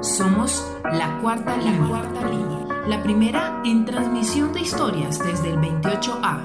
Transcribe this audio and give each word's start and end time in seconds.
Somos 0.00 0.64
la 0.84 1.18
cuarta 1.20 1.56
línea. 1.56 1.88
cuarta 1.88 2.28
línea. 2.28 2.86
La 2.86 3.02
primera 3.02 3.62
en 3.64 3.84
transmisión 3.84 4.52
de 4.52 4.60
historias 4.60 5.18
desde 5.18 5.50
el 5.50 5.58
28A. 5.58 6.44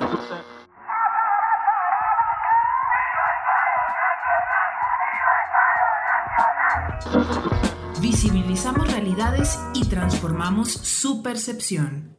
Visibilizamos 8.01 8.91
realidades 8.91 9.59
y 9.73 9.87
transformamos 9.87 10.71
su 10.71 11.21
percepción. 11.21 12.17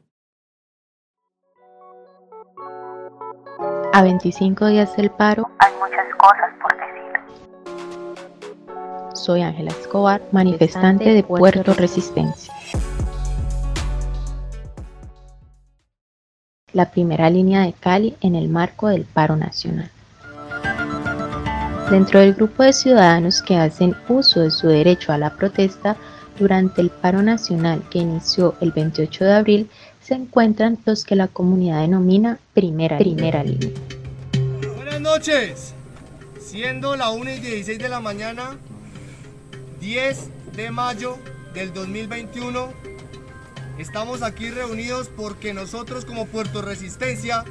A 3.93 4.03
25 4.03 4.67
días 4.67 4.97
del 4.97 5.11
paro 5.11 5.51
hay 5.59 5.73
muchas 5.75 6.07
cosas 6.17 6.55
por. 6.63 6.80
Soy 9.21 9.43
Ángela 9.43 9.71
Escobar, 9.73 10.23
manifestante 10.33 11.13
de 11.13 11.23
Puerto 11.23 11.75
Resistencia. 11.75 12.55
La 16.73 16.91
primera 16.91 17.29
línea 17.29 17.61
de 17.61 17.75
Cali 17.75 18.17
en 18.23 18.35
el 18.35 18.49
marco 18.49 18.89
del 18.89 19.05
paro 19.05 19.37
nacional. 19.37 19.91
Dentro 21.91 22.21
del 22.21 22.33
grupo 22.33 22.63
de 22.63 22.73
ciudadanos 22.73 23.43
que 23.43 23.57
hacen 23.57 23.95
uso 24.09 24.41
de 24.41 24.51
su 24.51 24.69
derecho 24.69 25.13
a 25.13 25.19
la 25.19 25.37
protesta 25.37 25.99
durante 26.39 26.81
el 26.81 26.89
paro 26.89 27.21
nacional 27.21 27.83
que 27.91 27.99
inició 27.99 28.55
el 28.63 28.73
28 28.73 29.25
de 29.25 29.33
abril, 29.35 29.71
se 30.01 30.15
encuentran 30.15 30.79
los 30.87 31.05
que 31.05 31.15
la 31.15 31.29
comunidad 31.29 31.83
denomina 31.83 32.39
primera, 32.55 32.97
primera 32.97 33.45
línea. 33.45 33.71
Buenas 34.77 35.01
noches. 35.03 35.75
Siendo 36.41 36.97
la 36.97 37.11
1 37.11 37.31
y 37.33 37.41
16 37.41 37.79
de 37.79 37.89
la 37.91 38.01
mañana, 38.01 38.57
10 39.81 40.29
de 40.57 40.71
mayo 40.71 41.17
del 41.55 41.73
2021, 41.73 42.69
estamos 43.79 44.23
aquí 44.23 44.51
reunidos 44.51 45.09
porque 45.09 45.55
nosotros 45.55 46.05
como 46.05 46.27
Puerto 46.27 46.61
Resistencia... 46.61 47.45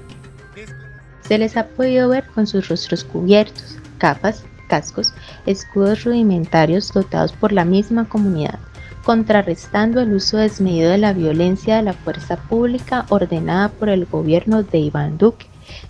Se 1.27 1.39
les 1.39 1.57
ha 1.57 1.67
podido 1.69 2.07
ver 2.07 2.27
con 2.27 2.45
sus 2.45 2.69
rostros 2.69 3.03
cubiertos, 3.03 3.77
capas, 3.97 4.43
cascos, 4.67 5.11
escudos 5.47 6.03
rudimentarios 6.03 6.93
dotados 6.93 7.33
por 7.33 7.51
la 7.51 7.65
misma 7.65 8.07
comunidad, 8.07 8.59
contrarrestando 9.03 9.99
el 9.99 10.13
uso 10.13 10.37
desmedido 10.37 10.91
de 10.91 10.99
la 10.99 11.13
violencia 11.13 11.77
de 11.77 11.83
la 11.83 11.93
fuerza 11.93 12.37
pública 12.37 13.07
ordenada 13.09 13.69
por 13.69 13.89
el 13.89 14.05
gobierno 14.05 14.61
de 14.61 14.77
Iván 14.77 15.17
Duque, 15.17 15.47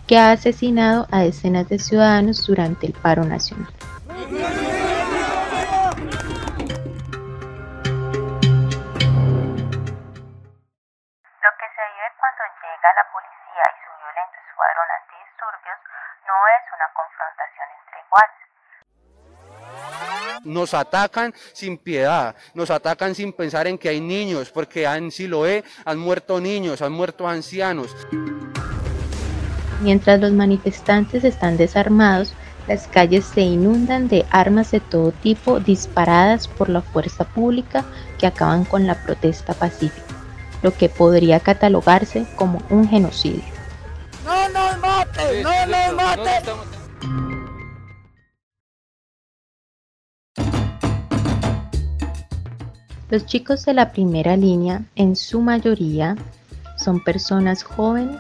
que 0.08 0.18
ha 0.18 0.32
asesinado 0.32 1.06
a 1.12 1.22
decenas 1.22 1.68
de 1.68 1.80
ciudadanos 1.80 2.48
durante 2.48 2.88
el 2.88 2.94
paro 2.94 3.26
nacional. 3.26 3.74
Llega 12.80 12.94
la 12.96 13.04
policía 13.12 13.64
y 13.68 13.78
su 13.84 13.92
violento 14.00 14.38
escuadrón 14.48 14.88
antidisturbios 15.04 15.80
no 16.28 16.38
es 16.56 16.64
una 16.76 16.88
confrontación 16.96 17.68
entre 17.80 17.98
iguales. 18.08 18.40
Nos 20.46 20.74
atacan 20.74 21.34
sin 21.54 21.78
piedad, 21.78 22.36
nos 22.54 22.72
atacan 22.72 23.14
sin 23.16 23.34
pensar 23.34 23.68
en 23.68 23.78
que 23.78 23.90
hay 23.90 24.00
niños, 24.00 24.50
porque 24.52 24.86
en 24.86 25.12
Siloé 25.12 25.66
han 25.84 26.00
muerto 26.00 26.40
niños, 26.40 26.82
han 26.82 26.94
muerto 26.94 27.28
ancianos. 27.28 27.94
Mientras 29.82 30.20
los 30.22 30.32
manifestantes 30.32 31.26
están 31.26 31.58
desarmados, 31.58 32.34
las 32.68 32.88
calles 32.88 33.26
se 33.26 33.42
inundan 33.42 34.08
de 34.08 34.26
armas 34.30 34.72
de 34.72 34.80
todo 34.80 35.12
tipo 35.12 35.60
disparadas 35.60 36.48
por 36.48 36.70
la 36.70 36.82
fuerza 36.82 37.26
pública 37.26 37.84
que 38.18 38.28
acaban 38.28 38.64
con 38.64 38.88
la 38.88 38.96
protesta 38.96 39.54
pacífica, 39.54 40.14
lo 40.62 40.74
que 40.74 40.90
podría 40.90 41.40
catalogarse 41.40 42.26
como 42.36 42.62
un 42.70 42.88
genocidio. 42.88 43.44
¡No 44.26 44.50
nos 44.50 44.80
maten! 44.80 45.44
¡No 45.44 45.66
nos 45.66 45.96
maten! 45.96 46.80
Los 53.10 53.26
chicos 53.26 53.66
de 53.66 53.74
la 53.74 53.92
primera 53.92 54.38
línea, 54.38 54.84
en 54.96 55.16
su 55.16 55.42
mayoría, 55.42 56.16
son 56.78 57.04
personas 57.04 57.64
jóvenes 57.64 58.18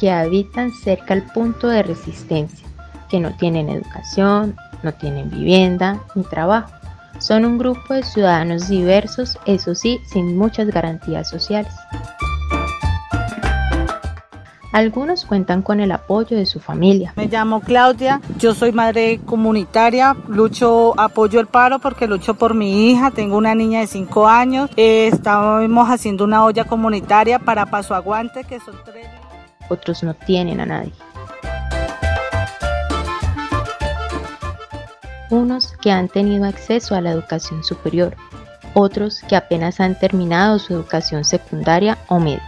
que 0.00 0.10
habitan 0.10 0.72
cerca 0.72 1.14
al 1.14 1.22
punto 1.22 1.68
de 1.68 1.84
resistencia, 1.84 2.66
que 3.08 3.20
no 3.20 3.36
tienen 3.36 3.68
educación, 3.68 4.56
no 4.82 4.92
tienen 4.94 5.30
vivienda 5.30 6.00
ni 6.16 6.24
trabajo. 6.24 6.72
Son 7.18 7.44
un 7.44 7.58
grupo 7.58 7.94
de 7.94 8.02
ciudadanos 8.02 8.68
diversos, 8.68 9.38
eso 9.46 9.74
sí, 9.74 10.00
sin 10.06 10.36
muchas 10.36 10.68
garantías 10.68 11.28
sociales. 11.28 11.72
Algunos 14.72 15.26
cuentan 15.26 15.60
con 15.60 15.80
el 15.80 15.92
apoyo 15.92 16.34
de 16.34 16.46
su 16.46 16.58
familia. 16.58 17.12
Me 17.16 17.28
llamo 17.28 17.60
Claudia, 17.60 18.22
yo 18.38 18.54
soy 18.54 18.72
madre 18.72 19.20
comunitaria, 19.24 20.16
lucho, 20.28 20.98
apoyo 20.98 21.40
el 21.40 21.46
paro 21.46 21.78
porque 21.78 22.06
lucho 22.06 22.34
por 22.34 22.54
mi 22.54 22.90
hija, 22.90 23.10
tengo 23.10 23.36
una 23.36 23.54
niña 23.54 23.80
de 23.80 23.86
5 23.86 24.26
años, 24.26 24.70
eh, 24.76 25.10
estamos 25.12 25.90
haciendo 25.90 26.24
una 26.24 26.42
olla 26.44 26.64
comunitaria 26.64 27.38
para 27.38 27.66
Paso 27.66 27.94
Aguante, 27.94 28.44
que 28.44 28.60
son 28.60 28.74
tres. 28.84 29.06
Otros 29.68 30.02
no 30.02 30.14
tienen 30.14 30.58
a 30.60 30.66
nadie. 30.66 30.92
Unos 35.32 35.72
que 35.80 35.90
han 35.90 36.08
tenido 36.08 36.44
acceso 36.44 36.94
a 36.94 37.00
la 37.00 37.10
educación 37.10 37.64
superior, 37.64 38.14
otros 38.74 39.22
que 39.26 39.34
apenas 39.34 39.80
han 39.80 39.98
terminado 39.98 40.58
su 40.58 40.74
educación 40.74 41.24
secundaria 41.24 41.96
o 42.08 42.20
media. 42.20 42.46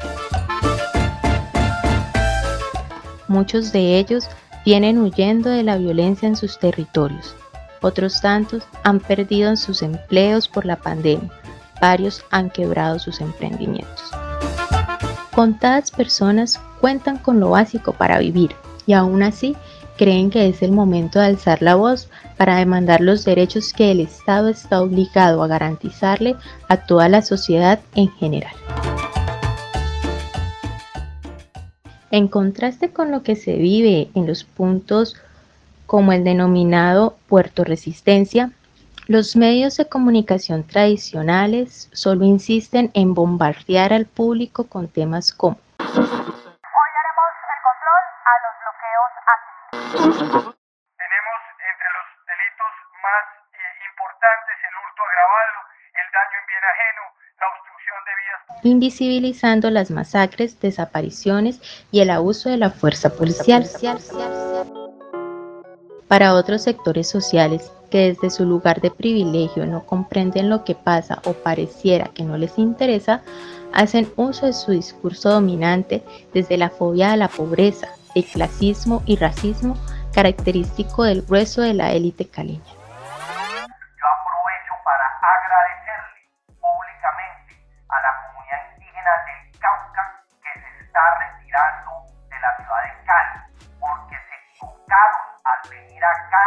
Muchos 3.26 3.72
de 3.72 3.98
ellos 3.98 4.28
vienen 4.66 4.98
huyendo 4.98 5.48
de 5.48 5.62
la 5.62 5.78
violencia 5.78 6.28
en 6.28 6.36
sus 6.36 6.58
territorios. 6.58 7.34
Otros 7.80 8.20
tantos 8.20 8.64
han 8.82 9.00
perdido 9.00 9.56
sus 9.56 9.80
empleos 9.80 10.46
por 10.46 10.66
la 10.66 10.76
pandemia. 10.76 11.30
Varios 11.80 12.22
han 12.30 12.50
quebrado 12.50 12.98
sus 12.98 13.22
emprendimientos. 13.22 14.10
Contadas 15.34 15.90
personas 15.90 16.60
cuentan 16.82 17.16
con 17.16 17.40
lo 17.40 17.48
básico 17.48 17.94
para 17.94 18.18
vivir 18.18 18.54
y 18.84 18.92
aún 18.92 19.22
así 19.22 19.56
creen 19.96 20.30
que 20.30 20.48
es 20.48 20.62
el 20.62 20.72
momento 20.72 21.18
de 21.18 21.26
alzar 21.26 21.62
la 21.62 21.74
voz 21.74 22.08
para 22.36 22.56
demandar 22.56 23.00
los 23.00 23.24
derechos 23.24 23.72
que 23.72 23.90
el 23.90 24.00
Estado 24.00 24.48
está 24.48 24.80
obligado 24.82 25.42
a 25.42 25.46
garantizarle 25.46 26.36
a 26.68 26.78
toda 26.78 27.08
la 27.08 27.22
sociedad 27.22 27.80
en 27.94 28.10
general. 28.12 28.52
En 32.10 32.28
contraste 32.28 32.90
con 32.90 33.10
lo 33.10 33.22
que 33.22 33.34
se 33.36 33.56
vive 33.56 34.08
en 34.14 34.26
los 34.26 34.44
puntos 34.44 35.16
como 35.86 36.12
el 36.12 36.24
denominado 36.24 37.16
Puerto 37.28 37.64
Resistencia, 37.64 38.52
los 39.06 39.36
medios 39.36 39.76
de 39.76 39.86
comunicación 39.86 40.62
tradicionales 40.62 41.88
solo 41.92 42.24
insisten 42.24 42.90
en 42.94 43.14
bombardear 43.14 43.92
al 43.92 44.06
público 44.06 44.64
con 44.64 44.88
temas 44.88 45.32
como 45.32 45.58
Tenemos 49.94 51.38
entre 51.54 51.88
los 51.94 52.06
delitos 52.26 52.72
más 52.98 53.24
eh, 53.54 53.72
importantes 53.90 54.56
el 54.58 54.74
hurto 54.74 55.00
agravado, 55.06 55.58
el 55.94 56.08
daño 56.10 56.36
en 56.40 56.46
bien 56.50 56.64
ajeno, 56.66 57.02
la 57.38 57.46
obstrucción 57.54 57.98
de 58.04 58.12
vías 58.18 58.40
invisibilizando 58.64 59.70
las 59.70 59.90
masacres, 59.90 60.58
desapariciones 60.60 61.60
y 61.92 62.00
el 62.00 62.10
abuso 62.10 62.48
de 62.48 62.56
la 62.56 62.70
fuerza 62.70 63.10
policial. 63.10 63.68
Para 66.08 66.34
otros 66.34 66.62
sectores 66.62 67.08
sociales 67.08 67.70
que 67.90 68.08
desde 68.08 68.30
su 68.30 68.44
lugar 68.44 68.80
de 68.80 68.90
privilegio 68.90 69.66
no 69.66 69.86
comprenden 69.86 70.48
lo 70.48 70.64
que 70.64 70.74
pasa 70.74 71.20
o 71.24 71.32
pareciera 71.34 72.08
que 72.08 72.24
no 72.24 72.36
les 72.36 72.58
interesa, 72.58 73.22
hacen 73.72 74.12
uso 74.16 74.46
de 74.46 74.52
su 74.52 74.72
discurso 74.72 75.30
dominante 75.30 76.02
desde 76.32 76.56
la 76.56 76.70
fobia 76.70 77.12
a 77.12 77.16
la 77.16 77.28
pobreza, 77.28 77.88
el 78.14 78.24
clasismo 78.24 79.02
y 79.06 79.16
racismo 79.16 79.76
característico 80.12 81.04
del 81.04 81.22
grueso 81.22 81.62
de 81.62 81.74
la 81.74 81.92
élite 81.92 82.26
caleña. 82.28 82.62
Yo 82.64 84.06
aprovecho 84.06 84.74
para 84.84 85.06
agradecerle 85.20 86.20
públicamente 86.60 87.58
a 87.88 87.96
la 88.00 88.12
comunidad 88.26 88.60
indígena 88.74 89.10
del 89.26 89.40
Cauca 89.58 90.04
que 90.42 90.52
se 90.60 90.68
está 90.84 91.02
retirando 91.18 91.90
de 92.30 92.38
la 92.38 92.50
ciudad 92.56 92.82
de 92.84 92.92
Cali, 93.04 93.38
porque 93.80 94.14
se 94.14 94.34
equivocaron 94.46 95.24
al 95.44 95.60
venir 95.70 96.02
acá. 96.04 96.44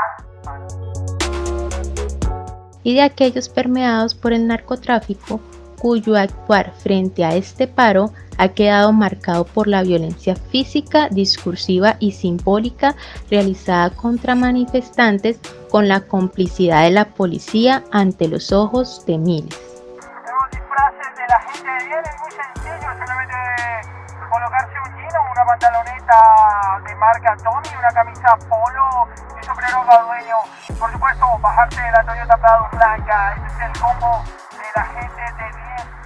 y 2.83 2.95
de 2.95 3.01
aquellos 3.01 3.49
permeados 3.49 4.15
por 4.15 4.31
el 4.31 4.47
narcotráfico 4.47 5.41
cuyo 5.79 6.15
actuar 6.15 6.73
frente 6.77 7.23
a 7.23 7.35
este 7.35 7.67
paro 7.67 8.11
ha 8.37 8.49
quedado 8.49 8.93
marcado 8.93 9.45
por 9.45 9.67
la 9.67 9.83
violencia 9.83 10.35
física, 10.35 11.09
discursiva 11.09 11.97
y 11.99 12.11
simbólica 12.11 12.95
realizada 13.29 13.89
contra 13.89 14.35
manifestantes 14.35 15.39
con 15.71 15.87
la 15.87 16.01
complicidad 16.01 16.83
de 16.83 16.91
la 16.91 17.05
policía 17.05 17.83
ante 17.91 18.27
los 18.27 18.51
ojos 18.51 19.03
de 19.05 19.17
miles. 19.17 19.57
Disfraces 20.51 21.15
de 21.17 21.27
la 21.27 21.39
gente 21.41 21.69
de 21.69 21.99
es 21.99 22.15
muy 22.21 22.31
sencillo, 22.31 22.91
solamente 23.05 24.06
colocarse 24.25 24.73
un 24.85 24.95
jean 24.95 25.15
o 25.15 25.31
una 25.31 25.45
pantaloneta 25.45 26.79
de 26.83 26.95
marca 26.95 27.35
Tommy, 27.37 27.69
una 27.77 27.91
camisa 27.91 28.37
polo 28.49 29.07
y 29.29 29.33
un 29.37 29.43
sombrero 29.43 29.83
gadueño. 29.85 30.37
Por 30.79 30.91
supuesto, 30.91 31.37
bajarse 31.39 31.81
de 31.81 31.91
la 31.91 32.03
Toyota 32.03 32.37
Prado 32.37 32.67
blanca, 32.71 33.33
ese 33.33 33.45
es 33.47 33.59
el 33.61 33.79
combo 33.79 34.23
de 34.51 34.65
la 34.75 34.85
gente 34.85 35.21
de 35.21 35.51
bien. 35.57 35.96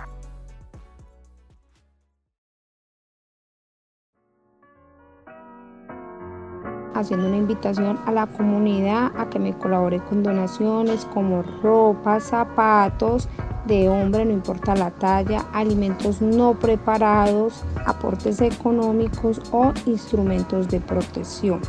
Haciendo 6.93 7.27
una 7.27 7.37
invitación 7.37 7.99
a 8.05 8.11
la 8.11 8.27
comunidad 8.27 9.11
a 9.17 9.29
que 9.29 9.39
me 9.39 9.53
colabore 9.53 9.99
con 9.99 10.23
donaciones 10.23 11.05
como 11.05 11.43
ropa, 11.61 12.19
zapatos 12.19 13.29
de 13.65 13.89
hombre, 13.89 14.25
no 14.25 14.31
importa 14.31 14.75
la 14.75 14.91
talla, 14.91 15.45
alimentos 15.53 16.21
no 16.21 16.53
preparados, 16.53 17.63
aportes 17.85 18.41
económicos 18.41 19.41
o 19.51 19.73
instrumentos 19.85 20.67
de 20.69 20.79
protección. 20.79 21.59